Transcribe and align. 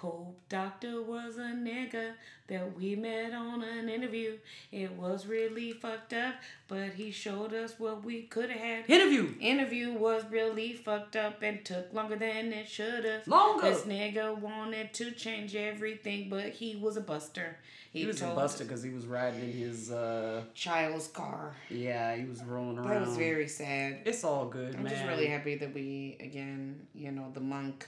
Pope 0.00 0.40
Doctor 0.48 1.02
was 1.02 1.36
a 1.36 1.52
nigga 1.52 2.12
that 2.48 2.74
we 2.74 2.96
met 2.96 3.34
on 3.34 3.62
an 3.62 3.90
interview. 3.90 4.38
It 4.72 4.92
was 4.92 5.26
really 5.26 5.72
fucked 5.74 6.14
up, 6.14 6.36
but 6.68 6.94
he 6.94 7.10
showed 7.10 7.52
us 7.52 7.74
what 7.78 8.02
we 8.02 8.22
could 8.22 8.48
have 8.48 8.60
had. 8.60 8.88
Interview. 8.88 9.34
Interview 9.38 9.92
was 9.92 10.24
really 10.30 10.72
fucked 10.72 11.16
up 11.16 11.42
and 11.42 11.62
took 11.66 11.92
longer 11.92 12.16
than 12.16 12.50
it 12.50 12.66
should 12.66 13.04
have. 13.04 13.28
Longer. 13.28 13.68
This 13.68 13.82
nigga 13.82 14.38
wanted 14.38 14.94
to 14.94 15.10
change 15.10 15.54
everything, 15.54 16.30
but 16.30 16.46
he 16.46 16.76
was 16.76 16.96
a 16.96 17.02
buster. 17.02 17.58
He 17.92 18.06
was 18.06 18.22
a 18.22 18.28
buster 18.28 18.64
because 18.64 18.82
he 18.82 18.88
was 18.88 19.06
riding 19.06 19.42
in 19.42 19.52
his. 19.52 19.90
uh 19.90 20.44
Child's 20.54 21.08
car. 21.08 21.54
Yeah, 21.68 22.16
he 22.16 22.24
was 22.24 22.42
rolling 22.42 22.78
around. 22.78 22.88
That 22.88 23.06
was 23.06 23.18
very 23.18 23.48
sad. 23.48 23.98
It's 24.06 24.24
all 24.24 24.46
good, 24.46 24.76
I'm 24.76 24.84
man. 24.84 24.92
just 24.94 25.04
really 25.06 25.26
happy 25.26 25.56
that 25.56 25.74
we 25.74 26.16
again, 26.20 26.86
you 26.94 27.10
know, 27.10 27.30
the 27.34 27.40
monk, 27.40 27.86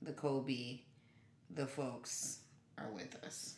the 0.00 0.12
Kobe, 0.12 0.80
the 1.54 1.66
folks 1.66 2.38
are 2.78 2.90
with 2.94 3.14
us. 3.24 3.56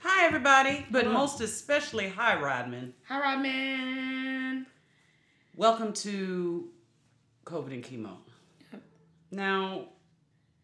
Hi, 0.00 0.24
everybody, 0.26 0.86
but 0.90 1.02
Hello. 1.04 1.14
most 1.14 1.40
especially 1.40 2.08
hi, 2.08 2.40
Rodman. 2.40 2.94
Hi, 3.08 3.20
Rodman. 3.20 4.66
Welcome 5.56 5.92
to 5.94 6.68
COVID 7.44 7.72
and 7.74 7.84
chemo. 7.84 8.16
Now, 9.30 9.86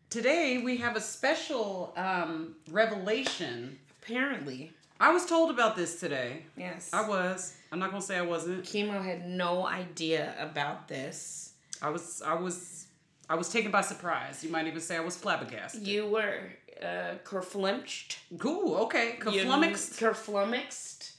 today 0.09 0.62
we 0.64 0.77
have 0.78 0.96
a 0.96 1.00
special 1.00 1.92
um, 1.96 2.56
revelation. 2.70 3.78
Apparently, 4.02 4.72
I 4.98 5.12
was 5.12 5.27
told 5.27 5.50
about 5.50 5.77
this 5.77 6.00
today. 6.00 6.44
yes. 6.56 6.91
I 6.92 7.06
was. 7.06 7.56
I'm 7.72 7.78
not 7.78 7.91
gonna 7.91 8.00
say 8.02 8.16
I 8.16 8.22
wasn't. 8.22 8.64
Chemo 8.64 9.02
had 9.05 9.28
no 9.28 9.66
idea 9.66 10.34
about 10.38 10.88
this. 10.88 11.52
I 11.83 11.91
was. 11.91 12.22
I 12.24 12.34
was. 12.34 12.85
I 13.28 13.34
was 13.34 13.48
taken 13.48 13.70
by 13.70 13.80
surprise. 13.80 14.42
You 14.44 14.50
might 14.50 14.66
even 14.66 14.80
say 14.80 14.96
I 14.96 15.00
was 15.00 15.16
flabbergasted. 15.16 15.86
You 15.86 16.06
were 16.06 16.40
uh, 16.82 17.14
kerflumped. 17.24 18.16
Cool. 18.38 18.76
Okay. 18.84 19.18
You- 19.30 19.44
Flummoxed. 19.44 19.98
Kerflummoxed. 19.98 21.12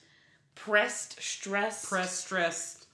Pressed, 0.55 1.21
stressed. 1.21 1.87
Pressed, 1.87 2.25
stressed. 2.25 2.87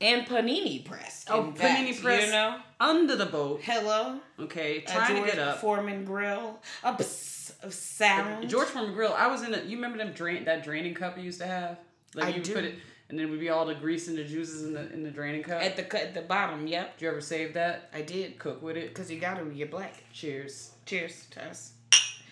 And 0.00 0.26
panini 0.26 0.84
pressed. 0.84 1.30
Oh, 1.30 1.54
panini 1.56 1.92
fact, 1.92 2.02
pressed. 2.02 2.26
You 2.26 2.32
know? 2.32 2.58
Under 2.78 3.16
the 3.16 3.24
boat. 3.26 3.60
Hello? 3.62 4.20
Okay. 4.38 4.80
Trying 4.80 5.22
to 5.22 5.26
get 5.26 5.38
up. 5.38 5.54
George 5.54 5.60
Foreman 5.60 6.04
grill. 6.04 6.60
A 6.84 6.92
pss 6.92 7.52
of 7.62 7.72
sound. 7.72 8.48
George 8.50 8.68
Foreman 8.68 8.92
grill. 8.92 9.14
I 9.16 9.28
was 9.28 9.42
in 9.42 9.54
a. 9.54 9.62
You 9.62 9.76
remember 9.76 9.96
them 9.96 10.12
drain 10.12 10.44
that 10.44 10.62
draining 10.62 10.92
cup 10.92 11.16
you 11.16 11.24
used 11.24 11.40
to 11.40 11.46
have? 11.46 11.78
Like 12.14 12.26
I 12.26 12.28
you 12.36 12.42
do. 12.42 12.54
put 12.54 12.64
it, 12.64 12.74
and 13.08 13.18
then 13.18 13.26
it 13.26 13.30
would 13.30 13.40
be 13.40 13.48
all 13.50 13.64
the 13.66 13.74
grease 13.74 14.08
and 14.08 14.18
the 14.18 14.24
juices 14.24 14.64
in 14.64 14.72
the 14.74 14.92
in 14.92 15.02
the 15.02 15.10
draining 15.10 15.42
cup. 15.42 15.62
At 15.62 15.76
the 15.76 16.00
at 16.02 16.14
the 16.14 16.22
bottom, 16.22 16.66
yep. 16.66 16.96
Did 16.98 17.04
you 17.04 17.10
ever 17.10 17.20
save 17.20 17.54
that? 17.54 17.88
I 17.94 18.02
did. 18.02 18.38
Cook 18.38 18.62
with 18.62 18.76
it. 18.76 18.88
Because 18.88 19.10
you 19.10 19.20
got 19.20 19.38
to, 19.38 19.50
you're 19.54 19.68
black. 19.68 20.04
Cheers. 20.12 20.72
Cheers 20.86 21.26
to 21.32 21.44
us. 21.46 21.72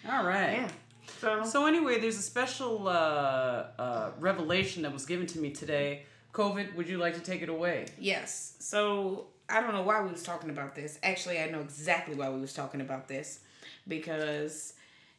All 0.09 0.25
right. 0.25 0.53
Yeah. 0.53 0.69
So, 1.21 1.45
So 1.45 1.67
anyway, 1.67 2.01
there's 2.01 2.19
a 2.19 2.23
special 2.23 2.89
uh, 2.89 2.91
uh, 3.79 4.11
revelation 4.19 4.83
that 4.83 4.93
was 4.93 5.07
given 5.07 5.27
to 5.29 5.39
me 5.39 5.51
today. 5.51 6.05
COVID, 6.33 6.75
would 6.75 6.89
you 6.89 6.99
like 6.99 7.15
to 7.15 7.21
take 7.21 7.43
it 7.43 7.49
away? 7.49 7.87
yes. 7.99 8.57
So, 8.59 9.27
I 9.49 9.61
don't 9.61 9.73
know 9.73 9.83
why 9.83 10.03
we 10.03 10.11
was 10.11 10.23
talking 10.23 10.51
about 10.51 10.75
this. 10.75 10.99
Actually, 11.03 11.39
I 11.39 11.49
know 11.51 11.61
exactly 11.61 12.15
why 12.17 12.29
we 12.31 12.41
was 12.41 12.53
talking 12.53 12.81
about 12.81 13.07
this. 13.09 13.41
Because 13.87 14.75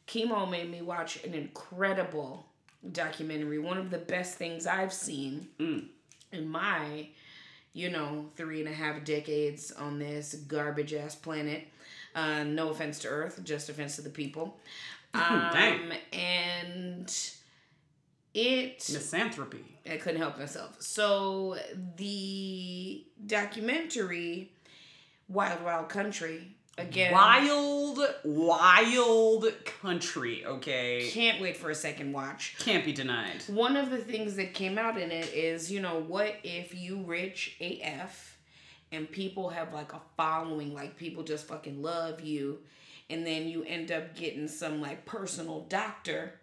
chemo 0.07 0.49
made 0.49 0.69
me 0.69 0.81
watch 0.81 1.23
an 1.23 1.33
incredible 1.33 2.45
documentary. 2.91 3.59
One 3.59 3.77
of 3.77 3.89
the 3.89 3.97
best 3.97 4.35
things 4.37 4.65
I've 4.67 4.93
seen 4.93 5.49
Mm. 5.59 5.87
in 6.31 6.47
my, 6.49 7.07
you 7.73 7.89
know, 7.89 8.29
three 8.35 8.59
and 8.59 8.69
a 8.69 8.73
half 8.73 9.03
decades 9.03 9.71
on 9.71 9.99
this 9.99 10.33
garbage 10.47 10.93
ass 10.93 11.15
planet. 11.15 11.67
Uh, 12.13 12.43
no 12.43 12.69
offense 12.69 12.99
to 12.99 13.07
Earth, 13.09 13.41
just 13.43 13.69
offense 13.69 13.95
to 13.97 14.01
the 14.01 14.09
people. 14.09 14.59
Um. 15.13 15.93
And 16.11 17.07
it 18.33 18.79
Misanthropy. 18.79 19.63
I 19.89 19.95
couldn't 19.95 20.19
help 20.19 20.37
myself. 20.37 20.81
So 20.81 21.57
the 21.95 23.05
documentary 23.25 24.51
Wild 25.29 25.63
Wild 25.63 25.87
Country 25.87 26.55
again. 26.77 27.13
Wild, 27.13 27.99
wild 28.23 29.45
country. 29.81 30.45
Okay, 30.45 31.09
Can't 31.11 31.41
wait 31.41 31.57
for 31.57 31.69
a 31.69 31.75
second 31.75 32.11
watch. 32.13 32.55
can't 32.59 32.83
be 32.85 32.91
denied. 32.93 33.43
One 33.47 33.75
of 33.77 33.89
the 33.91 33.97
things 33.97 34.35
that 34.35 34.53
came 34.53 34.77
out 34.77 34.97
in 34.99 35.11
it 35.11 35.33
is, 35.33 35.71
you 35.71 35.79
know, 35.81 35.99
what 35.99 36.35
if 36.43 36.73
you 36.75 37.03
rich 37.03 37.55
AF 37.61 38.37
and 38.91 39.09
people 39.11 39.49
have 39.49 39.73
like 39.73 39.93
a 39.93 40.01
following, 40.17 40.73
like 40.73 40.97
people 40.97 41.23
just 41.23 41.47
fucking 41.47 41.81
love 41.81 42.21
you, 42.21 42.59
and 43.09 43.25
then 43.25 43.47
you 43.47 43.63
end 43.63 43.91
up 43.91 44.15
getting 44.15 44.47
some 44.47 44.81
like 44.81 45.05
personal 45.05 45.61
doctor 45.69 46.33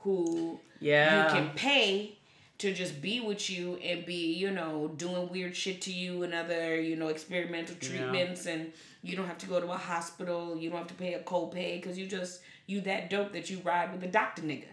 who 0.00 0.60
Yeah. 0.80 1.26
you 1.28 1.34
can 1.34 1.50
pay 1.56 2.18
to 2.64 2.72
just 2.72 3.02
be 3.02 3.20
with 3.20 3.50
you 3.50 3.74
and 3.76 4.06
be, 4.06 4.32
you 4.32 4.50
know, 4.50 4.88
doing 4.96 5.28
weird 5.28 5.54
shit 5.54 5.82
to 5.82 5.92
you 5.92 6.22
and 6.22 6.32
other, 6.32 6.80
you 6.80 6.96
know, 6.96 7.08
experimental 7.08 7.76
Yeah. 7.80 7.88
treatments 7.88 8.46
and 8.46 8.72
you 9.02 9.16
don't 9.16 9.26
have 9.26 9.36
to 9.38 9.46
go 9.46 9.60
to 9.60 9.70
a 9.70 9.76
hospital, 9.76 10.56
you 10.56 10.70
don't 10.70 10.78
have 10.78 10.88
to 10.88 10.94
pay 10.94 11.12
a 11.12 11.20
copay 11.22 11.76
because 11.80 11.98
you 11.98 12.06
just 12.06 12.40
you 12.66 12.80
that 12.80 13.10
dope 13.10 13.32
that 13.32 13.50
you 13.50 13.58
ride 13.64 13.92
with 13.92 14.00
the 14.00 14.06
doctor 14.06 14.40
nigga. 14.40 14.64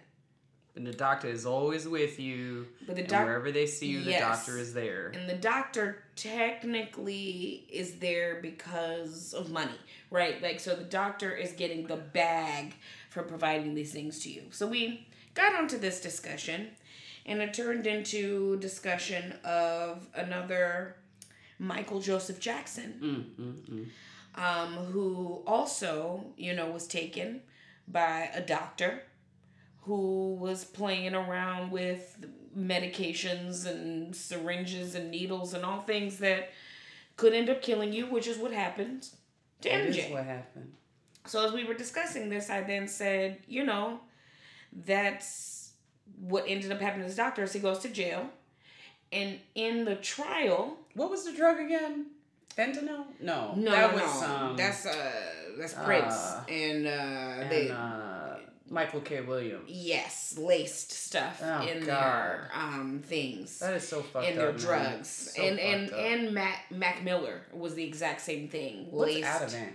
And 0.74 0.88
the 0.88 0.94
doctor 0.94 1.28
is 1.28 1.46
always 1.46 1.86
with 1.86 2.18
you. 2.18 2.66
But 2.88 2.96
the 2.96 3.02
and 3.02 3.10
doc- 3.10 3.26
wherever 3.26 3.52
they 3.52 3.66
see 3.68 3.88
you, 3.88 4.04
the 4.06 4.14
doctor 4.18 4.58
is 4.58 4.74
there. 4.74 5.12
And 5.14 5.30
the 5.30 5.36
doctor 5.36 6.02
technically 6.16 7.66
is 7.70 7.96
there 8.00 8.40
because 8.42 9.34
of 9.34 9.52
money, 9.52 9.78
right? 10.10 10.42
Like, 10.42 10.62
so 10.62 10.76
the 10.76 10.86
doctor 10.86 11.36
is 11.36 11.52
getting 11.52 11.88
the 11.88 11.98
bag 11.98 12.76
for 13.10 13.22
providing 13.24 13.76
these 13.76 13.92
things 13.92 14.20
to 14.24 14.30
you. 14.32 14.44
So 14.52 14.66
we 14.66 15.08
got 15.34 15.54
onto 15.56 15.78
this 15.78 16.00
discussion, 16.00 16.70
and 17.26 17.42
it 17.42 17.54
turned 17.54 17.86
into 17.88 18.58
discussion 18.58 19.34
of 19.44 20.08
another 20.16 20.96
Michael 21.60 22.00
Joseph 22.02 22.40
Jackson, 22.40 23.36
Mm, 23.40 23.44
mm, 23.46 23.90
mm. 24.36 24.42
um, 24.42 24.86
who 24.92 25.44
also, 25.46 26.26
you 26.38 26.54
know, 26.56 26.70
was 26.72 26.88
taken 26.88 27.42
by 27.88 28.30
a 28.34 28.42
doctor 28.42 29.04
who 29.84 30.36
was 30.36 30.64
playing 30.64 31.14
around 31.16 31.72
with 31.72 32.24
medications 32.58 33.66
and 33.66 34.16
syringes 34.16 34.96
and 34.96 35.10
needles 35.12 35.54
and 35.54 35.64
all 35.66 35.82
things 35.82 36.18
that 36.20 36.50
could 37.18 37.34
end 37.34 37.50
up 37.50 37.62
killing 37.62 37.92
you, 37.94 38.06
which 38.08 38.28
is 38.28 38.38
what 38.38 38.52
happened 38.52 39.04
to 39.62 39.70
That 39.70 39.82
is 39.86 39.98
MJ. 39.98 40.12
what 40.12 40.24
happened. 40.26 40.74
So 41.28 41.46
as 41.46 41.52
we 41.54 41.64
were 41.64 41.74
discussing 41.76 42.30
this, 42.30 42.50
I 42.50 42.62
then 42.62 42.88
said, 42.88 43.38
you 43.48 43.64
know, 43.64 44.00
that's 44.86 45.61
what 46.20 46.46
ended 46.48 46.72
up 46.72 46.80
happening 46.82 47.04
to 47.04 47.08
this 47.08 47.18
doctor 47.18 47.44
is 47.44 47.54
he 47.54 47.60
goes 47.60 47.80
to 47.80 47.90
jail. 47.90 48.30
And 49.12 49.40
in 49.56 49.86
the 49.86 49.96
trial, 49.96 50.78
What 50.96 51.10
was 51.10 51.26
the 51.26 51.34
drug 51.34 51.60
again? 51.60 52.08
Fentanyl? 52.58 53.06
No. 53.22 53.54
no, 53.56 53.72
that 53.72 53.96
no, 53.96 54.04
was 54.04 54.24
um, 54.24 54.58
that's 54.58 54.86
uh 54.86 55.12
that's 55.58 55.74
Prince 55.74 56.14
uh, 56.14 56.44
and 56.50 56.86
uh 56.88 56.90
and, 56.90 57.50
they 57.52 57.70
uh, 57.70 58.36
Michael 58.70 59.02
K. 59.02 59.22
Williams. 59.22 59.70
yes 59.70 60.38
laced 60.38 60.92
stuff 60.92 61.42
Oh, 61.44 61.62
in 61.66 61.80
God. 61.86 61.88
their 61.88 62.52
um 62.54 63.02
things 63.06 63.60
That 63.60 63.74
is 63.76 63.88
so 63.88 64.02
fucked 64.02 64.28
in 64.28 64.36
their 64.38 64.50
up. 64.50 64.58
drugs 64.58 65.08
So 65.36 65.42
and 65.42 65.60
and 65.60 65.92
up. 65.94 66.00
and 66.00 66.32
Mac 66.34 66.66
Mac 66.72 67.04
Miller 67.04 67.42
was 67.54 67.74
the 67.76 67.84
exact 67.86 68.20
same 68.22 68.48
thing 68.50 68.88
What's 68.92 69.14
laced. 69.16 69.28
Ativan? 69.28 69.72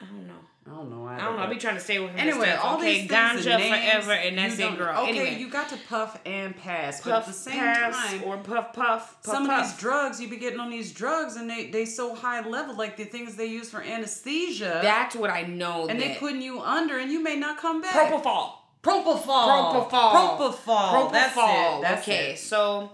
I 0.00 0.04
don't 0.06 0.26
know. 0.26 0.34
I 0.66 0.70
don't 0.70 0.90
know. 0.90 1.06
I 1.06 1.18
don't 1.18 1.36
know. 1.36 1.42
I 1.42 1.46
be 1.48 1.56
trying 1.56 1.74
to 1.74 1.80
stay 1.80 1.98
with 1.98 2.10
him. 2.12 2.18
Anyway, 2.28 2.50
all 2.52 2.76
okay, 2.78 3.00
these 3.00 3.10
things 3.10 3.10
ganja 3.44 3.58
names, 3.58 3.74
forever, 4.04 4.12
and 4.12 4.38
that's 4.38 4.58
it, 4.58 4.78
girl. 4.78 5.00
Okay, 5.02 5.10
anyway, 5.10 5.38
you 5.38 5.50
got 5.50 5.68
to 5.70 5.76
puff 5.88 6.20
and 6.24 6.56
pass, 6.56 7.00
but 7.02 7.10
puff 7.10 7.22
at 7.22 7.26
the 7.26 7.32
same 7.32 7.54
pass 7.58 8.10
time, 8.10 8.22
or 8.24 8.36
puff 8.38 8.72
puff. 8.72 8.74
puff 8.74 9.18
some 9.22 9.46
puff. 9.46 9.64
of 9.64 9.70
these 9.70 9.80
drugs 9.80 10.20
you 10.20 10.28
be 10.28 10.36
getting 10.36 10.60
on 10.60 10.70
these 10.70 10.92
drugs, 10.92 11.36
and 11.36 11.50
they 11.50 11.70
they 11.70 11.84
so 11.84 12.14
high 12.14 12.46
level, 12.46 12.76
like 12.76 12.96
the 12.96 13.04
things 13.04 13.36
they 13.36 13.46
use 13.46 13.68
for 13.70 13.82
anesthesia, 13.82 14.80
That's 14.82 15.16
what 15.16 15.30
I 15.30 15.42
know. 15.42 15.88
and 15.88 16.00
they 16.00 16.14
putting 16.20 16.40
you 16.42 16.60
under, 16.60 16.98
and 16.98 17.10
you 17.10 17.20
may 17.22 17.36
not 17.36 17.58
come 17.58 17.80
back. 17.80 17.92
propofol. 17.94 18.52
propofol, 18.82 19.88
Propofol. 19.88 20.12
propofol. 20.38 21.12
That's 21.12 21.34
Propofol. 21.34 21.78
it. 21.78 21.82
That's 21.82 22.02
okay, 22.08 22.32
it. 22.32 22.38
so 22.38 22.90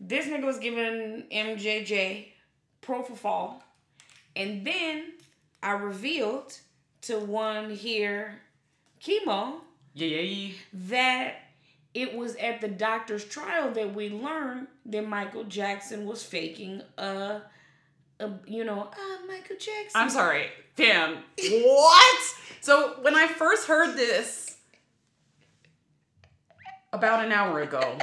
this 0.00 0.26
nigga 0.26 0.44
was 0.44 0.58
giving 0.58 1.24
MJJ 1.30 2.26
propofol, 2.82 3.54
and 4.36 4.66
then 4.66 5.12
I 5.64 5.72
revealed 5.72 6.58
to 7.02 7.18
one 7.18 7.70
here, 7.70 8.40
chemo, 9.02 9.60
Yeah, 9.94 10.08
yeah, 10.08 10.20
yeah. 10.20 10.54
that 10.88 11.34
it 11.94 12.14
was 12.14 12.36
at 12.36 12.60
the 12.60 12.68
doctor's 12.68 13.24
trial 13.24 13.70
that 13.72 13.94
we 13.94 14.10
learned 14.10 14.66
that 14.86 15.06
Michael 15.08 15.44
Jackson 15.44 16.06
was 16.06 16.22
faking 16.22 16.82
a, 16.98 17.40
a 18.20 18.30
you 18.46 18.64
know, 18.64 18.90
Michael 19.26 19.56
Jackson. 19.56 19.92
I'm 19.94 20.10
sorry, 20.10 20.48
fam. 20.74 21.18
what? 21.38 22.34
So 22.60 22.96
when 23.00 23.14
I 23.14 23.26
first 23.26 23.66
heard 23.66 23.96
this 23.96 24.58
about 26.92 27.24
an 27.24 27.32
hour 27.32 27.62
ago, 27.62 27.98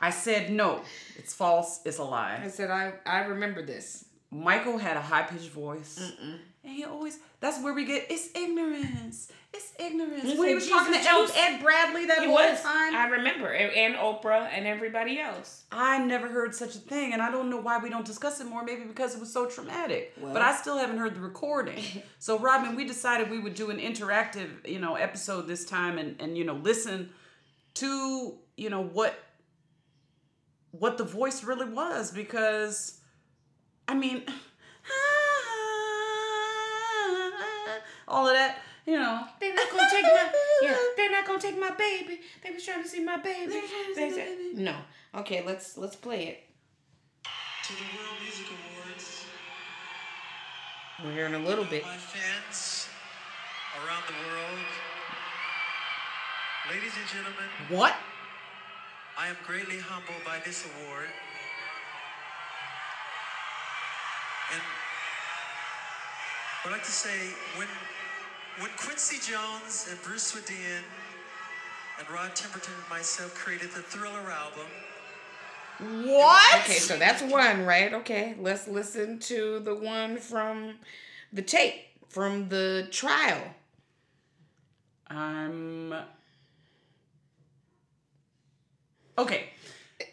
I 0.00 0.10
said 0.10 0.50
no. 0.50 0.82
It's 1.16 1.34
false. 1.34 1.80
It's 1.84 1.98
a 1.98 2.04
lie. 2.04 2.40
I 2.42 2.48
said 2.48 2.70
I 2.70 2.94
I 3.04 3.20
remember 3.24 3.62
this. 3.62 4.06
Michael 4.34 4.78
had 4.78 4.96
a 4.96 5.00
high 5.00 5.22
pitched 5.22 5.50
voice, 5.50 6.12
and 6.20 6.40
he 6.72 6.84
always. 6.84 7.20
That's 7.38 7.62
where 7.62 7.72
we 7.72 7.84
get 7.84 8.06
it's 8.10 8.30
ignorance. 8.34 9.30
It's 9.52 9.72
ignorance. 9.78 10.24
He 10.24 10.36
when 10.36 10.48
he 10.48 10.54
was 10.56 10.68
talking 10.68 10.92
to 10.92 10.98
"Jesus, 10.98 11.12
El- 11.12 11.26
juice." 11.26 11.36
Ed 11.36 11.62
Bradley 11.62 12.06
that 12.06 12.18
whole 12.18 12.34
was. 12.34 12.60
time. 12.60 12.96
I 12.96 13.06
remember, 13.10 13.52
and, 13.52 13.72
and 13.72 13.94
Oprah 13.94 14.48
and 14.52 14.66
everybody 14.66 15.20
else. 15.20 15.62
I 15.70 16.04
never 16.04 16.26
heard 16.26 16.52
such 16.52 16.74
a 16.74 16.78
thing, 16.78 17.12
and 17.12 17.22
I 17.22 17.30
don't 17.30 17.48
know 17.48 17.60
why 17.60 17.78
we 17.78 17.90
don't 17.90 18.04
discuss 18.04 18.40
it 18.40 18.48
more. 18.48 18.64
Maybe 18.64 18.82
because 18.82 19.14
it 19.14 19.20
was 19.20 19.32
so 19.32 19.46
traumatic. 19.46 20.12
Well. 20.20 20.32
but 20.32 20.42
I 20.42 20.56
still 20.56 20.78
haven't 20.78 20.98
heard 20.98 21.14
the 21.14 21.20
recording. 21.20 21.84
so, 22.18 22.36
Robin, 22.36 22.74
we 22.74 22.84
decided 22.84 23.30
we 23.30 23.38
would 23.38 23.54
do 23.54 23.70
an 23.70 23.78
interactive, 23.78 24.68
you 24.68 24.80
know, 24.80 24.96
episode 24.96 25.46
this 25.46 25.64
time, 25.64 25.96
and 25.96 26.20
and 26.20 26.36
you 26.36 26.42
know, 26.44 26.54
listen 26.54 27.10
to 27.74 28.36
you 28.56 28.68
know 28.68 28.82
what 28.82 29.16
what 30.72 30.98
the 30.98 31.04
voice 31.04 31.44
really 31.44 31.68
was, 31.68 32.10
because 32.10 32.98
I 33.86 33.94
mean, 33.94 34.22
all 38.08 38.26
of 38.28 38.34
that, 38.34 38.58
you 38.86 38.98
know. 38.98 39.22
They're 39.40 39.54
not 39.54 39.70
gonna 39.70 39.88
take 39.90 40.04
my 40.04 40.30
yeah. 40.62 40.76
They're 40.96 41.10
not 41.10 41.26
gonna 41.26 41.40
take 41.40 41.58
my 41.58 41.70
baby. 41.70 42.20
They 42.42 42.50
was 42.50 42.64
trying 42.64 42.82
to 42.82 42.88
see 42.88 43.02
my 43.04 43.16
baby. 43.18 43.50
They 43.52 43.60
were 43.60 43.66
trying 43.68 43.84
to 43.86 43.94
They 43.94 44.08
the 44.10 44.14
said- 44.14 44.26
baby. 44.26 44.62
No. 44.62 44.76
Okay, 45.16 45.42
let's 45.46 45.76
let's 45.76 45.96
play 45.96 46.26
it. 46.28 46.40
To 47.66 47.72
the 47.72 47.84
World 47.96 48.16
Music 48.22 48.46
Awards, 48.46 49.24
We're 51.02 51.12
hearing 51.12 51.34
a 51.34 51.38
little 51.38 51.64
bit. 51.64 51.82
my 51.82 51.96
fans 51.96 52.88
around 53.82 54.02
the 54.06 54.12
world, 54.28 54.58
ladies 56.70 56.92
and 57.00 57.08
gentlemen, 57.08 57.48
What? 57.70 57.96
I 59.18 59.28
am 59.28 59.36
greatly 59.46 59.78
humbled 59.78 60.22
by 60.26 60.40
this 60.44 60.66
award. 60.66 61.08
And 64.52 64.62
I'd 66.64 66.70
like 66.72 66.84
to 66.84 66.90
say, 66.90 67.34
when 67.56 67.68
when 68.58 68.70
Quincy 68.76 69.18
Jones 69.18 69.88
and 69.90 70.00
Bruce 70.02 70.32
Swedien 70.32 70.82
and 71.98 72.10
Rod 72.10 72.34
Temperton 72.36 72.72
and 72.80 72.88
myself 72.90 73.34
created 73.34 73.70
the 73.72 73.82
Thriller 73.82 74.30
album, 74.30 74.66
What? 76.06 76.60
Okay, 76.62 76.74
so 76.74 76.96
that's 76.96 77.22
one, 77.22 77.64
right? 77.66 77.92
Okay, 77.94 78.36
let's 78.38 78.68
listen 78.68 79.18
to 79.20 79.58
the 79.60 79.74
one 79.74 80.18
from 80.18 80.74
the 81.32 81.42
tape 81.42 81.74
from 82.08 82.48
the 82.48 82.86
trial. 82.92 83.42
I'm 85.08 85.94
okay. 89.18 89.50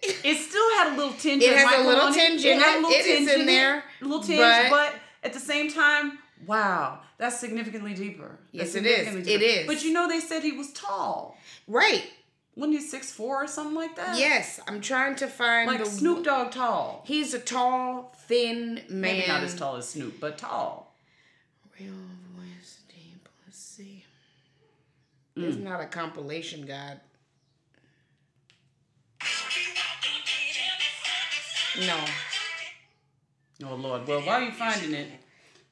It 0.03 0.35
still 0.37 0.69
had 0.77 0.93
a 0.93 0.97
little 0.97 1.13
tinge. 1.13 1.43
It 1.43 1.55
has 1.55 1.79
a 1.85 1.87
little 1.87 2.11
tinge 2.13 2.43
It 2.43 2.57
had 2.59 2.75
a 2.75 2.79
it. 2.79 2.81
little 2.81 2.91
It 2.91 3.05
is 3.05 3.05
tinge 3.05 3.29
in 3.29 3.41
it. 3.41 3.45
there, 3.45 3.83
A 4.01 4.03
little 4.05 4.23
tinge, 4.23 4.39
but- 4.39 4.69
but, 4.69 4.95
at 5.23 5.33
the 5.33 5.39
same 5.39 5.71
time, 5.71 6.17
wow, 6.47 7.01
that's 7.19 7.39
significantly 7.39 7.93
deeper. 7.93 8.39
Yes, 8.51 8.73
That's 8.73 8.75
it 8.77 8.85
is. 8.87 8.95
significantly 9.05 9.33
It 9.33 9.37
deeper. 9.39 9.59
is. 9.61 9.67
But 9.67 9.83
you 9.83 9.93
know, 9.93 10.07
they 10.07 10.19
said 10.19 10.41
he 10.43 10.53
was 10.53 10.71
tall. 10.73 11.37
Right. 11.67 12.11
Wasn't 12.55 12.75
he 12.77 12.81
six 12.85 13.11
four 13.11 13.43
or 13.43 13.47
something 13.47 13.75
like 13.75 13.95
that? 13.95 14.17
Yes, 14.17 14.59
I'm 14.67 14.81
trying 14.81 15.15
to 15.17 15.27
find 15.27 15.67
like 15.69 15.79
the 15.83 15.85
Snoop 15.89 16.23
Dogg 16.25 16.51
tall. 16.51 17.03
He's 17.07 17.33
a 17.35 17.39
tall, 17.39 18.13
thin 18.27 18.75
man. 18.89 19.01
Maybe 19.01 19.27
not 19.27 19.43
as 19.43 19.55
tall 19.55 19.75
as 19.77 19.87
Snoop, 19.89 20.19
but 20.19 20.37
tall. 20.37 20.93
Real 21.79 21.93
voice 22.35 22.79
deep. 22.89 23.29
Let's 23.45 23.57
see. 23.59 24.05
It's 25.37 25.55
Mm. 25.55 25.61
not 25.63 25.79
a 25.79 25.85
compilation 25.85 26.65
guide. 26.65 26.99
No. 31.79 31.97
Oh 33.63 33.75
Lord. 33.75 34.07
Well, 34.07 34.21
while 34.21 34.41
you're 34.41 34.51
finding 34.51 34.93
it, 34.93 35.07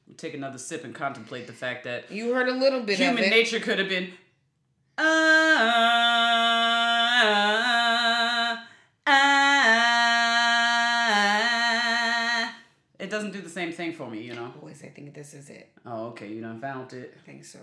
we'll 0.06 0.16
take 0.16 0.34
another 0.34 0.58
sip 0.58 0.84
and 0.84 0.94
contemplate 0.94 1.46
the 1.46 1.52
fact 1.52 1.84
that 1.84 2.10
You 2.10 2.32
heard 2.34 2.48
a 2.48 2.52
little 2.52 2.80
bit 2.82 2.98
human 2.98 3.18
of 3.18 3.24
it. 3.26 3.30
nature 3.30 3.60
could 3.60 3.78
have 3.78 3.88
been. 3.88 4.12
Ah, 7.82 8.66
ah. 11.60 12.54
It 12.98 13.08
doesn't 13.10 13.32
do 13.32 13.40
the 13.40 13.48
same 13.48 13.72
thing 13.72 13.92
for 13.94 14.10
me, 14.10 14.20
you 14.22 14.34
know. 14.34 14.52
Boys, 14.60 14.82
I 14.84 14.88
think 14.88 15.14
this 15.14 15.32
is 15.34 15.48
it. 15.50 15.70
Oh, 15.86 16.06
okay, 16.08 16.28
you 16.28 16.40
done 16.40 16.60
found 16.60 16.92
it. 16.92 17.14
I 17.16 17.20
think 17.26 17.44
so. 17.44 17.58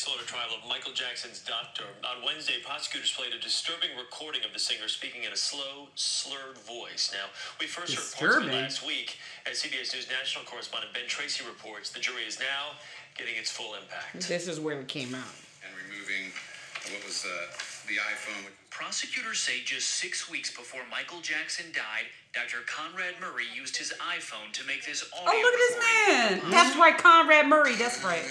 Manslaughter 0.00 0.26
trial 0.26 0.48
of 0.56 0.66
Michael 0.66 0.92
Jackson's 0.92 1.40
doctor. 1.44 1.84
On 2.08 2.24
Wednesday, 2.24 2.54
prosecutors 2.64 3.12
played 3.12 3.34
a 3.34 3.38
disturbing 3.38 3.90
recording 3.98 4.40
of 4.48 4.52
the 4.54 4.58
singer 4.58 4.88
speaking 4.88 5.24
in 5.24 5.32
a 5.32 5.36
slow, 5.36 5.88
slurred 5.94 6.56
voice. 6.56 7.12
Now, 7.12 7.28
we 7.60 7.66
first 7.66 7.92
heard 8.16 8.32
parts 8.32 8.46
of 8.46 8.48
it 8.48 8.54
last 8.54 8.86
week. 8.86 9.18
As 9.44 9.62
CBS 9.62 9.92
News 9.92 10.08
national 10.08 10.46
correspondent 10.46 10.94
Ben 10.94 11.04
Tracy 11.06 11.44
reports, 11.44 11.90
the 11.90 12.00
jury 12.00 12.22
is 12.22 12.40
now 12.40 12.80
getting 13.18 13.36
its 13.36 13.50
full 13.50 13.74
impact. 13.74 14.26
This 14.26 14.48
is 14.48 14.58
where 14.58 14.80
it 14.80 14.88
came 14.88 15.14
out. 15.14 15.36
and 15.60 15.72
removing 15.76 16.32
what 16.96 17.04
was 17.04 17.26
uh, 17.28 17.52
the 17.86 18.00
iPhone. 18.00 18.48
Prosecutors 18.70 19.38
say 19.40 19.60
just 19.62 19.86
six 20.00 20.30
weeks 20.30 20.48
before 20.56 20.80
Michael 20.90 21.20
Jackson 21.20 21.66
died, 21.74 22.08
Dr. 22.32 22.64
Conrad 22.64 23.20
Murray 23.20 23.44
used 23.54 23.76
his 23.76 23.92
iPhone 24.00 24.50
to 24.54 24.64
make 24.66 24.86
this 24.86 25.04
audio 25.12 25.28
Oh, 25.28 25.40
look 25.44 25.52
at 25.52 25.60
this 25.60 26.40
man. 26.40 26.50
That's 26.50 26.76
right, 26.78 26.96
Conrad 26.96 27.48
Murray. 27.48 27.74
That's 27.74 28.02
right. 28.02 28.24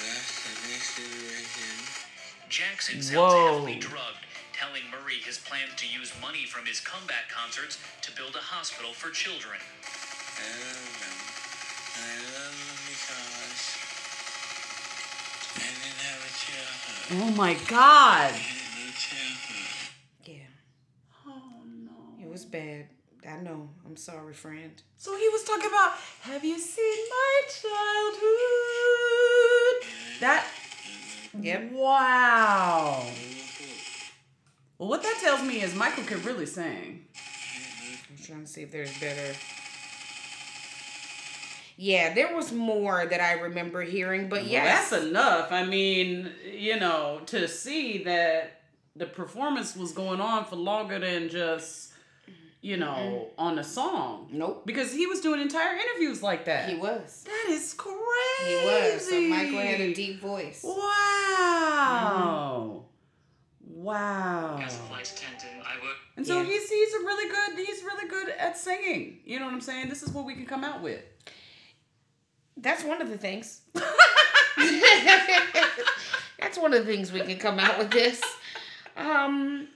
That's 0.00 0.32
the 0.46 0.54
next 0.70 0.98
iteration. 0.98 1.76
Jackson 2.80 3.02
sounds 3.02 3.14
Whoa. 3.14 3.52
heavily 3.52 3.76
drugged, 3.76 4.24
telling 4.54 4.80
Murray 4.90 5.20
his 5.22 5.36
plans 5.36 5.74
to 5.76 5.86
use 5.86 6.14
money 6.22 6.46
from 6.46 6.64
his 6.64 6.80
comeback 6.80 7.28
concerts 7.28 7.76
to 8.00 8.10
build 8.16 8.34
a 8.36 8.38
hospital 8.38 8.94
for 8.94 9.10
children. 9.10 9.60
I 10.40 10.48
love 10.64 10.88
them. 10.96 11.12
I 12.00 12.16
love 12.40 12.56
them 12.56 12.80
because 12.88 13.76
I 15.60 15.68
didn't 15.76 16.00
have 16.08 16.24
a 16.24 16.32
childhood. 16.40 17.20
Oh 17.20 17.36
my 17.36 17.52
God. 17.68 18.32
I 18.32 18.40
had 18.48 18.72
no 18.72 18.88
childhood. 18.96 19.92
Yeah. 20.24 20.48
Oh 21.28 21.60
no. 21.84 22.24
It 22.24 22.32
was 22.32 22.46
bad. 22.46 22.88
I 23.28 23.36
know. 23.42 23.68
I'm 23.84 23.96
sorry, 23.96 24.32
friend. 24.32 24.82
So 24.96 25.14
he 25.18 25.28
was 25.28 25.44
talking 25.44 25.68
about, 25.68 25.98
have 26.22 26.42
you 26.46 26.58
seen 26.58 26.96
my 27.10 27.42
childhood? 27.60 28.20
That, 30.20 30.46
Yep. 31.38 31.72
wow. 31.72 33.04
Well, 34.78 34.88
what 34.88 35.02
that 35.02 35.18
tells 35.20 35.42
me 35.42 35.60
is 35.62 35.74
Michael 35.74 36.04
could 36.04 36.24
really 36.24 36.46
sing. 36.46 37.04
Mm-hmm. 37.14 38.12
I'm 38.12 38.24
trying 38.24 38.40
to 38.44 38.46
see 38.46 38.62
if 38.62 38.70
there's 38.72 38.98
better. 38.98 39.34
Yeah, 41.76 42.12
there 42.14 42.34
was 42.36 42.52
more 42.52 43.06
that 43.06 43.20
I 43.20 43.40
remember 43.40 43.82
hearing, 43.82 44.28
but 44.28 44.40
Well, 44.42 44.50
yes. 44.50 44.90
that's 44.90 45.02
enough. 45.04 45.50
I 45.50 45.64
mean, 45.64 46.30
you 46.52 46.78
know, 46.78 47.20
to 47.26 47.48
see 47.48 48.04
that 48.04 48.60
the 48.96 49.06
performance 49.06 49.74
was 49.76 49.92
going 49.92 50.20
on 50.20 50.44
for 50.44 50.56
longer 50.56 50.98
than 50.98 51.28
just, 51.30 51.89
you 52.62 52.76
know, 52.76 53.28
on 53.38 53.58
a 53.58 53.64
song. 53.64 54.28
Nope. 54.30 54.66
Because 54.66 54.92
he 54.92 55.06
was 55.06 55.20
doing 55.20 55.40
entire 55.40 55.76
interviews 55.76 56.22
like 56.22 56.44
that. 56.44 56.68
He 56.68 56.74
was. 56.76 57.24
That 57.26 57.46
is 57.50 57.72
crazy. 57.74 57.96
He 58.46 58.54
was. 58.66 59.08
So 59.08 59.20
Michael 59.22 59.58
had 59.60 59.80
a 59.80 59.94
deep 59.94 60.20
voice. 60.20 60.62
Wow. 60.64 62.84
Wow. 63.66 64.58
As 64.62 64.74
a 64.74 64.78
flight 64.82 65.10
attendant, 65.10 65.66
I 65.66 65.76
work 65.82 65.96
And 66.16 66.26
so 66.26 66.38
Yeah. 66.38 66.44
he's 66.44 66.68
he's 66.68 66.94
a 66.94 66.98
really 66.98 67.30
good 67.30 67.66
he's 67.66 67.82
really 67.82 68.08
good 68.08 68.28
at 68.30 68.58
singing. 68.58 69.20
You 69.24 69.38
know 69.38 69.46
what 69.46 69.54
I'm 69.54 69.60
saying? 69.62 69.88
This 69.88 70.02
is 70.02 70.10
what 70.10 70.26
we 70.26 70.34
can 70.34 70.44
come 70.46 70.64
out 70.64 70.82
with. 70.82 71.00
That's 72.58 72.84
one 72.84 73.00
of 73.00 73.08
the 73.08 73.16
things. 73.16 73.62
That's 76.38 76.58
one 76.58 76.72
of 76.74 76.84
the 76.84 76.92
things 76.92 77.10
we 77.12 77.20
can 77.20 77.38
come 77.38 77.58
out 77.58 77.78
with 77.78 77.90
this. 77.90 78.20
Um, 78.96 79.68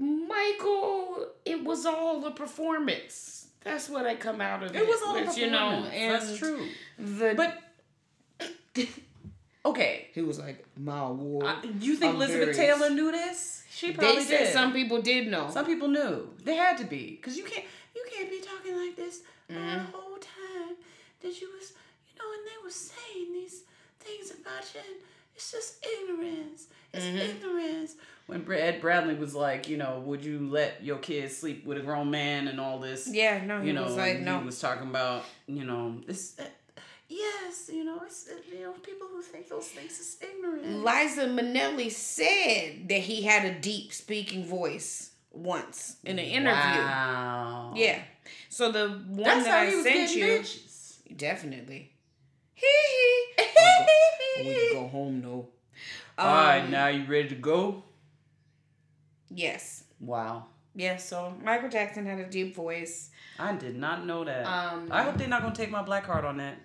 Michael, 0.00 1.26
it 1.44 1.62
was 1.62 1.84
all 1.86 2.24
a 2.26 2.30
performance. 2.30 3.48
That's 3.62 3.88
what 3.90 4.06
I 4.06 4.14
come 4.14 4.40
out 4.40 4.62
of 4.62 4.74
it. 4.74 4.80
It 4.82 4.88
was 4.88 5.02
all 5.02 5.10
a 5.16 5.20
with, 5.20 5.26
performance. 5.26 5.38
you 5.38 5.50
know, 5.50 5.84
and 5.92 6.14
That's 6.14 6.36
true. 6.38 6.66
The 6.98 7.34
But 7.36 7.58
okay, 9.66 10.08
he 10.14 10.22
was 10.22 10.38
like 10.38 10.64
my 10.78 11.00
award. 11.00 11.44
I- 11.46 11.62
you 11.80 11.96
think 11.96 12.10
I'm 12.14 12.16
Elizabeth 12.16 12.56
very- 12.56 12.66
Taylor 12.68 12.90
knew 12.90 13.12
this? 13.12 13.64
She 13.70 13.92
probably 13.92 14.16
They 14.16 14.24
said 14.24 14.38
did. 14.44 14.52
some 14.52 14.72
people 14.72 15.00
did 15.02 15.28
know. 15.28 15.48
Some 15.50 15.64
people 15.66 15.88
knew. 15.88 16.28
They 16.44 16.54
had 16.56 16.76
to 16.78 16.84
be, 16.84 17.18
cause 17.22 17.36
you 17.36 17.44
can't 17.44 17.64
you 17.94 18.04
can't 18.12 18.30
be 18.30 18.40
talking 18.40 18.76
like 18.76 18.96
this 18.96 19.20
Mm-hmm. 19.50 19.68
the 19.78 19.78
whole 19.98 20.16
time 20.16 20.76
that 21.22 21.40
you 21.40 21.48
was 21.58 21.72
you 22.06 22.14
know, 22.18 22.28
and 22.32 22.46
they 22.46 22.58
were 22.64 22.70
saying 22.70 23.32
these 23.32 23.62
things 23.98 24.30
about 24.30 24.62
you. 24.74 24.80
And 24.80 25.00
it's 25.40 25.52
just 25.52 25.86
ignorance. 25.86 26.66
It's 26.92 27.04
Mm-hmm. 27.04 27.18
ignorance. 27.18 27.94
When 28.26 28.44
Ed 28.52 28.80
Bradley 28.80 29.14
was 29.14 29.34
like, 29.34 29.68
you 29.68 29.76
know, 29.76 30.02
would 30.06 30.24
you 30.24 30.48
let 30.50 30.84
your 30.84 30.98
kids 30.98 31.36
sleep 31.36 31.64
with 31.66 31.78
a 31.78 31.80
grown 31.80 32.10
man 32.10 32.46
and 32.48 32.60
all 32.60 32.78
this? 32.78 33.08
yeah, 33.10 33.42
no, 33.44 33.60
he 33.60 33.68
you 33.68 33.72
know, 33.72 33.84
was 33.84 33.96
like, 33.96 34.20
no. 34.20 34.38
he 34.40 34.44
was 34.46 34.60
talking 34.60 34.88
about, 34.88 35.24
you 35.46 35.64
know, 35.64 35.96
this. 36.06 36.36
Uh, 36.38 36.44
yes, 37.08 37.70
you 37.72 37.84
know, 37.84 38.00
it's 38.04 38.28
uh, 38.28 38.34
you 38.52 38.62
know, 38.64 38.72
people 38.72 39.06
who 39.08 39.22
think 39.22 39.48
those 39.48 39.66
things 39.68 39.98
is 39.98 40.16
ignorant. 40.20 40.84
Liza 40.84 41.26
Minnelli 41.26 41.90
said 41.90 42.88
that 42.88 43.00
he 43.00 43.22
had 43.22 43.44
a 43.46 43.58
deep 43.58 43.92
speaking 43.92 44.44
voice. 44.44 45.10
once 45.32 45.96
in 46.04 46.18
an 46.18 46.24
interview. 46.24 46.82
Wow. 46.82 47.72
Yeah. 47.76 48.00
So 48.48 48.70
the 48.72 48.88
one 49.06 49.24
That's 49.24 49.44
that 49.44 49.58
I 49.60 49.66
he 49.70 49.82
sent 49.82 50.14
you, 50.14 50.24
bitches. 50.26 51.16
definitely. 51.16 51.92
Hee. 52.54 52.66
We 54.46 54.54
can 54.70 54.82
go 54.82 54.88
home 54.88 55.22
though. 55.22 55.48
All 56.18 56.26
right, 56.34 56.60
Um, 56.60 56.70
now 56.70 56.88
you 56.88 57.04
ready 57.04 57.28
to 57.30 57.34
go? 57.36 57.82
Yes. 59.30 59.84
Wow. 60.00 60.46
Yeah. 60.74 60.96
So 60.96 61.34
Michael 61.42 61.68
Jackson 61.68 62.06
had 62.06 62.18
a 62.18 62.28
deep 62.28 62.54
voice. 62.54 63.10
I 63.38 63.54
did 63.54 63.76
not 63.76 64.06
know 64.06 64.24
that. 64.24 64.44
Um, 64.46 64.88
I 64.90 65.02
hope 65.02 65.16
they're 65.16 65.28
not 65.28 65.42
gonna 65.42 65.54
take 65.54 65.70
my 65.70 65.82
black 65.82 66.04
card 66.04 66.24
on 66.24 66.36
that. 66.38 66.56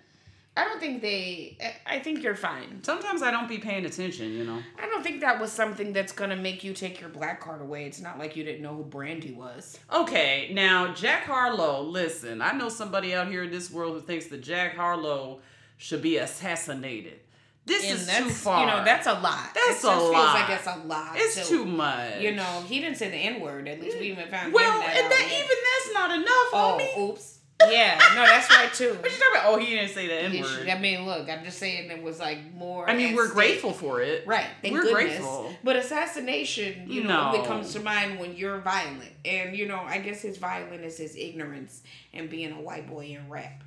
I 0.58 0.64
don't 0.64 0.80
think 0.80 1.02
they. 1.02 1.58
I- 1.60 1.96
I 1.96 1.98
think 2.00 2.22
you're 2.22 2.34
fine. 2.34 2.82
Sometimes 2.82 3.22
I 3.22 3.30
don't 3.30 3.48
be 3.48 3.58
paying 3.58 3.84
attention, 3.84 4.32
you 4.32 4.44
know. 4.44 4.62
I 4.78 4.86
don't 4.86 5.02
think 5.02 5.20
that 5.20 5.38
was 5.40 5.52
something 5.52 5.92
that's 5.92 6.12
gonna 6.12 6.36
make 6.36 6.64
you 6.64 6.72
take 6.72 7.00
your 7.00 7.10
black 7.10 7.40
card 7.40 7.60
away. 7.60 7.84
It's 7.86 8.00
not 8.00 8.18
like 8.18 8.36
you 8.36 8.44
didn't 8.44 8.62
know 8.62 8.74
who 8.74 8.82
Brandy 8.84 9.32
was. 9.32 9.78
Okay, 9.92 10.50
now 10.52 10.92
Jack 10.94 11.24
Harlow, 11.24 11.82
listen, 11.82 12.40
I 12.42 12.52
know 12.52 12.68
somebody 12.68 13.14
out 13.14 13.28
here 13.28 13.44
in 13.44 13.50
this 13.50 13.70
world 13.70 13.94
who 13.94 14.00
thinks 14.00 14.26
that 14.26 14.42
Jack 14.42 14.76
Harlow 14.76 15.40
should 15.78 16.00
be 16.02 16.16
assassinated. 16.16 17.20
This 17.66 17.82
And 17.90 17.98
is 17.98 18.06
too 18.16 18.30
far. 18.30 18.60
you 18.60 18.66
know 18.66 18.84
that's 18.84 19.06
a 19.08 19.14
lot. 19.14 19.50
That's 19.52 19.78
a 19.84 19.88
feels 19.90 20.12
lot. 20.12 20.34
like 20.34 20.50
it's 20.56 20.66
a 20.68 20.76
lot. 20.86 21.12
it's 21.16 21.34
to- 21.34 21.44
too 21.44 21.64
much. 21.64 22.20
You 22.20 22.32
know, 22.36 22.62
he 22.68 22.80
didn't 22.80 22.96
say 22.96 23.10
the 23.10 23.16
N 23.16 23.40
word. 23.40 23.66
At 23.68 23.80
least 23.80 23.98
we 23.98 24.06
even 24.12 24.28
found 24.28 24.52
Well, 24.52 24.80
that 24.80 24.96
and 24.96 25.10
that 25.10 25.26
even 25.26 25.56
that's 25.66 25.92
not 25.94 26.10
enough, 26.12 26.28
Oh, 26.52 26.78
homie. 26.80 27.10
oops. 27.10 27.32
Yeah, 27.68 27.98
no, 28.14 28.24
that's 28.26 28.48
right 28.50 28.72
too. 28.72 28.90
What 29.00 29.10
you 29.10 29.18
talking 29.18 29.26
about? 29.32 29.44
Oh, 29.46 29.58
he 29.58 29.74
didn't 29.74 29.88
say 29.88 30.06
the 30.06 30.14
N 30.14 30.40
word. 30.42 30.68
I 30.68 30.78
mean, 30.78 31.06
look, 31.06 31.28
I'm 31.28 31.42
just 31.42 31.58
saying 31.58 31.90
it 31.90 32.02
was 32.02 32.20
like 32.20 32.52
more. 32.54 32.88
I 32.88 32.94
mean, 32.94 33.16
we're 33.16 33.24
stake. 33.26 33.34
grateful 33.34 33.72
for 33.72 34.00
it. 34.02 34.26
Right. 34.26 34.46
Thank 34.62 34.74
We're 34.74 34.82
goodness. 34.82 35.16
grateful. 35.16 35.52
But 35.64 35.74
assassination, 35.76 36.84
you 36.86 37.02
know, 37.02 37.08
No. 37.32 37.36
only 37.38 37.46
comes 37.48 37.72
to 37.72 37.80
mind 37.80 38.20
when 38.20 38.36
you're 38.36 38.58
violent. 38.60 39.10
And, 39.24 39.56
you 39.56 39.66
know, 39.66 39.80
I 39.80 39.98
guess 39.98 40.20
his 40.20 40.36
violence 40.36 40.82
is 40.84 40.98
his 40.98 41.16
ignorance 41.16 41.80
and 42.12 42.28
being 42.30 42.52
a 42.52 42.60
white 42.60 42.86
boy 42.88 43.06
in 43.18 43.28
rap. 43.30 43.62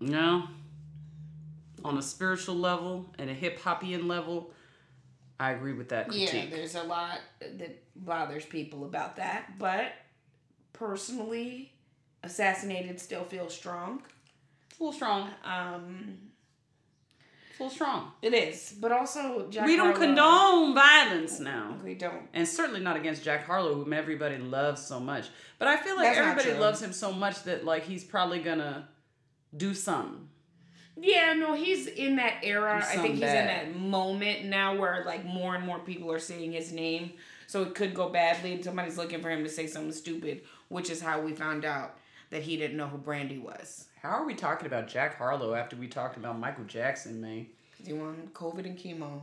No. 0.00 0.44
On 1.84 1.96
a 1.98 2.02
spiritual 2.02 2.56
level 2.56 3.12
and 3.18 3.30
a 3.30 3.34
hip 3.34 3.60
hopian 3.60 4.06
level, 4.06 4.52
I 5.40 5.52
agree 5.52 5.72
with 5.72 5.88
that 5.90 6.12
Yeah, 6.12 6.46
there's 6.50 6.74
a 6.74 6.82
lot 6.82 7.20
that 7.40 7.82
bothers 7.96 8.44
people 8.44 8.84
about 8.84 9.16
that. 9.16 9.58
But 9.58 9.92
personally, 10.72 11.72
assassinated 12.22 13.00
still 13.00 13.24
feels 13.24 13.54
strong. 13.54 14.02
Full 14.76 14.92
strong. 14.92 15.30
Um, 15.44 16.18
Full 17.56 17.70
strong. 17.70 18.12
it 18.22 18.32
is. 18.32 18.74
But 18.80 18.92
also, 18.92 19.48
Jack 19.50 19.66
we 19.66 19.74
don't 19.76 19.88
Harlow- 19.92 20.06
condone 20.06 20.74
violence 20.74 21.40
now. 21.40 21.76
We 21.84 21.94
don't. 21.94 22.28
And 22.32 22.46
certainly 22.46 22.80
not 22.80 22.96
against 22.96 23.24
Jack 23.24 23.44
Harlow, 23.46 23.74
whom 23.74 23.92
everybody 23.92 24.38
loves 24.38 24.84
so 24.86 25.00
much. 25.00 25.26
But 25.58 25.66
I 25.66 25.76
feel 25.76 25.96
like 25.96 26.14
That's 26.14 26.18
everybody 26.18 26.52
loves 26.60 26.80
him 26.80 26.92
so 26.92 27.12
much 27.12 27.42
that 27.44 27.64
like 27.64 27.84
he's 27.84 28.04
probably 28.04 28.38
gonna 28.40 28.88
do 29.56 29.74
something. 29.74 30.28
Yeah, 31.00 31.32
no, 31.34 31.54
he's 31.54 31.86
in 31.86 32.16
that 32.16 32.40
era. 32.42 32.76
I 32.84 32.96
think 32.96 33.14
he's 33.14 33.20
bad. 33.20 33.64
in 33.66 33.72
that 33.72 33.80
moment 33.80 34.44
now 34.46 34.76
where 34.76 35.04
like 35.04 35.24
more 35.24 35.54
and 35.54 35.64
more 35.64 35.78
people 35.78 36.10
are 36.12 36.18
saying 36.18 36.52
his 36.52 36.72
name. 36.72 37.12
So 37.46 37.62
it 37.62 37.74
could 37.74 37.94
go 37.94 38.08
badly 38.10 38.52
and 38.52 38.62
somebody's 38.64 38.98
looking 38.98 39.22
for 39.22 39.30
him 39.30 39.42
to 39.42 39.48
say 39.48 39.66
something 39.66 39.92
stupid, 39.92 40.42
which 40.68 40.90
is 40.90 41.00
how 41.00 41.20
we 41.20 41.32
found 41.32 41.64
out 41.64 41.96
that 42.30 42.42
he 42.42 42.56
didn't 42.56 42.76
know 42.76 42.86
who 42.88 42.98
Brandy 42.98 43.38
was. 43.38 43.86
How 44.02 44.10
are 44.10 44.26
we 44.26 44.34
talking 44.34 44.66
about 44.66 44.86
Jack 44.86 45.16
Harlow 45.16 45.54
after 45.54 45.74
we 45.74 45.88
talked 45.88 46.16
about 46.16 46.38
Michael 46.38 46.64
Jackson, 46.64 47.20
man? 47.20 47.46
He 47.84 47.92
wanted 47.92 48.34
COVID 48.34 48.66
and 48.66 48.78
chemo. 48.78 49.20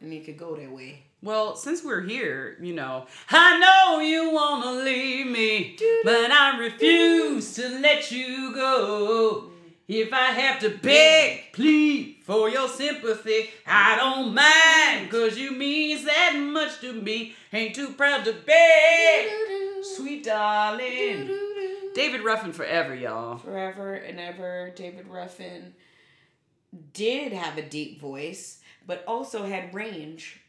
And 0.00 0.12
he 0.12 0.18
could 0.18 0.36
go 0.36 0.56
that 0.56 0.70
way. 0.72 1.04
Well, 1.22 1.54
since 1.54 1.84
we're 1.84 2.00
here, 2.00 2.56
you 2.60 2.74
know, 2.74 3.06
I 3.30 3.56
know 3.60 4.00
you 4.00 4.32
wanna 4.32 4.72
leave 4.82 5.28
me, 5.28 5.78
but 6.02 6.32
I 6.32 6.58
refuse 6.58 7.54
to 7.54 7.68
let 7.78 8.10
you 8.10 8.52
go. 8.52 9.51
If 9.88 10.12
I 10.12 10.26
have 10.26 10.60
to 10.60 10.70
beg, 10.70 11.52
plead 11.52 12.22
for 12.24 12.48
your 12.48 12.68
sympathy, 12.68 13.50
I 13.66 13.96
don't 13.96 14.32
mind, 14.32 15.10
cause 15.10 15.36
you 15.36 15.50
means 15.50 16.04
that 16.04 16.36
much 16.38 16.80
to 16.80 16.92
me. 16.92 17.34
Ain't 17.52 17.74
too 17.74 17.88
proud 17.88 18.24
to 18.24 18.32
beg, 18.32 19.30
sweet 19.82 20.24
darling. 20.24 21.30
David 21.94 22.22
Ruffin 22.22 22.52
forever, 22.52 22.94
y'all. 22.94 23.38
Forever 23.38 23.94
and 23.94 24.20
ever, 24.20 24.72
David 24.74 25.08
Ruffin 25.08 25.74
did 26.94 27.32
have 27.32 27.58
a 27.58 27.62
deep 27.62 28.00
voice, 28.00 28.60
but 28.86 29.04
also 29.06 29.44
had 29.44 29.74
range. 29.74 30.40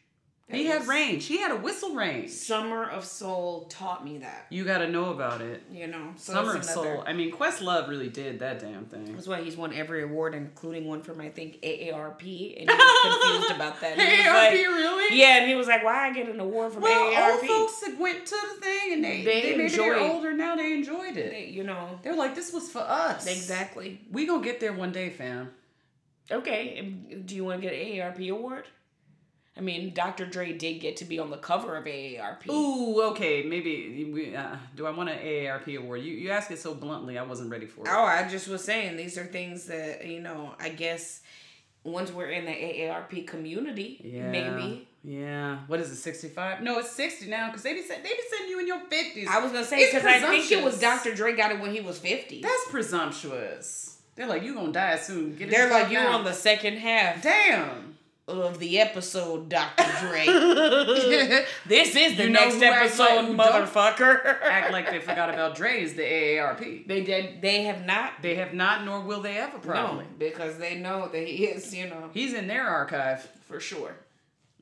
He 0.50 0.66
had 0.66 0.86
range. 0.86 1.24
He 1.24 1.38
had 1.38 1.50
a 1.52 1.56
whistle 1.56 1.94
range. 1.94 2.28
Summer 2.30 2.84
of 2.84 3.06
Soul 3.06 3.64
taught 3.70 4.04
me 4.04 4.18
that. 4.18 4.44
You 4.50 4.62
gotta 4.64 4.86
know 4.86 5.06
about 5.10 5.40
it. 5.40 5.62
You 5.72 5.86
know, 5.86 6.12
so 6.16 6.34
Summer 6.34 6.56
of 6.56 6.64
Soul. 6.64 7.02
I 7.06 7.14
mean, 7.14 7.32
Questlove 7.32 7.88
really 7.88 8.10
did 8.10 8.40
that 8.40 8.58
damn 8.60 8.84
thing. 8.84 9.14
That's 9.14 9.26
why 9.26 9.40
he's 9.42 9.56
won 9.56 9.72
every 9.72 10.02
award, 10.02 10.34
including 10.34 10.86
one 10.86 11.00
from 11.02 11.18
I 11.22 11.30
think 11.30 11.62
AARP, 11.62 12.20
and 12.60 12.68
he 12.70 12.76
was 12.76 13.20
confused 13.22 13.50
about 13.56 13.80
that. 13.80 13.96
AARP, 13.96 14.34
like- 14.34 14.52
really? 14.52 15.18
Yeah, 15.18 15.38
and 15.38 15.48
he 15.48 15.54
was 15.54 15.66
like, 15.66 15.82
"Why 15.82 16.08
I 16.08 16.12
get 16.12 16.28
an 16.28 16.38
award 16.38 16.72
from 16.74 16.82
Well, 16.82 17.32
old 17.32 17.46
folks 17.46 17.80
that 17.80 17.98
went 17.98 18.26
to 18.26 18.36
the 18.54 18.60
thing 18.60 18.92
and 18.92 19.02
they, 19.04 19.22
They 19.24 19.42
they, 19.42 19.56
maybe 19.56 19.68
they're 19.74 19.98
older 19.98 20.34
now. 20.34 20.56
They 20.56 20.74
enjoyed 20.74 21.16
it. 21.16 21.30
They- 21.30 21.46
you 21.46 21.64
know, 21.64 21.98
They're 22.02 22.16
like, 22.16 22.34
this 22.34 22.52
was 22.52 22.70
for 22.70 22.80
us. 22.80 23.26
exactly. 23.26 24.02
We 24.12 24.26
gonna 24.26 24.44
get 24.44 24.60
there 24.60 24.74
one 24.74 24.92
day, 24.92 25.08
fam. 25.08 25.52
Okay, 26.30 26.82
do 27.24 27.34
you 27.34 27.44
want 27.44 27.62
to 27.62 27.66
get 27.68 27.74
an 27.74 27.80
AARP 27.96 28.30
award? 28.30 28.64
I 29.56 29.60
mean, 29.60 29.94
Dr. 29.94 30.26
Dre 30.26 30.52
did 30.52 30.80
get 30.80 30.96
to 30.96 31.04
be 31.04 31.20
on 31.20 31.30
the 31.30 31.36
cover 31.36 31.76
of 31.76 31.84
AARP. 31.84 32.48
Ooh, 32.50 33.00
okay, 33.10 33.44
maybe. 33.44 34.10
We, 34.12 34.34
uh, 34.34 34.56
do 34.74 34.84
I 34.86 34.90
want 34.90 35.10
an 35.10 35.18
AARP 35.18 35.78
award? 35.78 36.02
You 36.02 36.12
you 36.12 36.30
ask 36.30 36.50
it 36.50 36.58
so 36.58 36.74
bluntly. 36.74 37.18
I 37.18 37.22
wasn't 37.22 37.50
ready 37.50 37.66
for 37.66 37.82
it. 37.82 37.88
Oh, 37.90 38.04
I 38.04 38.28
just 38.28 38.48
was 38.48 38.64
saying 38.64 38.96
these 38.96 39.16
are 39.16 39.24
things 39.24 39.66
that 39.66 40.06
you 40.06 40.20
know. 40.20 40.54
I 40.58 40.70
guess 40.70 41.20
once 41.84 42.10
we're 42.10 42.30
in 42.30 42.46
the 42.46 42.50
AARP 42.50 43.28
community, 43.28 44.00
yeah, 44.02 44.30
maybe. 44.30 44.88
Yeah. 45.04 45.58
What 45.68 45.78
is 45.78 45.90
it? 45.92 45.96
Sixty 45.96 46.28
five? 46.28 46.60
No, 46.60 46.80
it's 46.80 46.90
sixty 46.90 47.28
now 47.28 47.48
because 47.48 47.62
they 47.62 47.74
be 47.74 47.82
they 47.82 48.02
be 48.02 48.20
sending 48.30 48.50
you 48.50 48.58
in 48.58 48.66
your 48.66 48.80
fifties. 48.80 49.28
I 49.30 49.38
was 49.40 49.52
gonna 49.52 49.64
say 49.64 49.86
because 49.86 50.04
I 50.04 50.18
think 50.18 50.50
it 50.50 50.64
was. 50.64 50.80
Dr. 50.80 51.14
Dre 51.14 51.36
got 51.36 51.52
it 51.52 51.60
when 51.60 51.70
he 51.70 51.80
was 51.80 51.98
fifty. 51.98 52.40
That's 52.40 52.70
presumptuous. 52.70 53.98
They're 54.16 54.26
like, 54.26 54.42
you're 54.42 54.54
gonna 54.54 54.72
die 54.72 54.96
soon. 54.96 55.36
Get 55.36 55.50
They're 55.50 55.70
like 55.70 55.90
you're 55.92 56.08
on 56.08 56.24
the 56.24 56.32
second 56.32 56.78
half 56.78 57.22
damn. 57.22 57.94
Of 58.26 58.58
the 58.58 58.80
episode, 58.80 59.48
Dr. 59.50 59.84
Dre. 60.00 60.24
this 61.66 61.94
is 61.94 62.16
the 62.16 62.24
You 62.24 62.30
know 62.30 62.40
next 62.40 62.62
episode, 62.62 63.28
like 63.36 63.48
motherfucker. 63.68 64.40
Act 64.42 64.72
like 64.72 64.90
they 64.90 64.98
forgot 65.00 65.28
about 65.28 65.54
Dre 65.56 65.82
is 65.82 65.94
the 65.94 66.02
AARP. 66.02 66.86
they 66.86 67.02
did. 67.04 67.42
They 67.42 67.64
have 67.64 67.84
not. 67.84 68.22
They 68.22 68.36
have 68.36 68.54
not, 68.54 68.84
nor 68.84 69.00
will 69.00 69.20
they 69.20 69.36
ever 69.36 69.58
probably. 69.58 70.04
No, 70.04 70.10
because 70.18 70.56
they 70.58 70.76
know 70.76 71.08
that 71.08 71.26
he 71.26 71.44
is. 71.46 71.74
You 71.74 71.88
know, 71.88 72.10
He's 72.14 72.32
in 72.32 72.46
their 72.46 72.66
archive. 72.66 73.28
for 73.46 73.60
sure. 73.60 73.94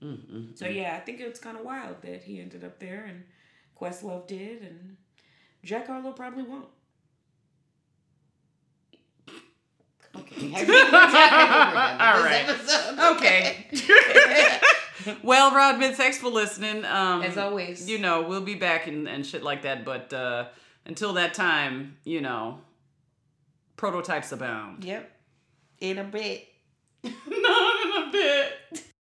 Mm, 0.02 0.59
So 0.59 0.66
yeah, 0.66 0.97
I 0.97 1.00
think 1.00 1.21
it's 1.21 1.38
kind 1.38 1.57
of 1.57 1.64
wild 1.64 2.02
that 2.02 2.25
he 2.25 2.40
ended 2.40 2.64
up 2.64 2.81
there, 2.81 3.04
and 3.09 3.23
Questlove 3.81 4.26
did, 4.26 4.62
and 4.62 4.97
Jack 5.62 5.87
Harlow 5.87 6.11
probably 6.12 6.42
won't. 6.42 6.66
All 10.55 12.23
right. 12.23 12.47
Okay. 13.17 13.67
well, 15.23 15.55
Rodman, 15.55 15.95
thanks 15.95 16.19
for 16.19 16.29
listening. 16.29 16.85
Um, 16.85 17.23
As 17.23 17.37
always. 17.37 17.89
You 17.89 17.99
know, 17.99 18.23
we'll 18.23 18.41
be 18.41 18.55
back 18.55 18.87
and, 18.87 19.09
and 19.09 19.25
shit 19.25 19.43
like 19.43 19.63
that. 19.63 19.85
But 19.85 20.13
uh, 20.13 20.47
until 20.87 21.13
that 21.15 21.35
time, 21.35 21.97
you 22.05 22.21
know, 22.21 22.61
prototypes 23.77 24.33
abound. 24.33 24.85
Yep. 24.85 25.11
In 25.81 25.99
a 25.99 26.05
bit. 26.05 26.49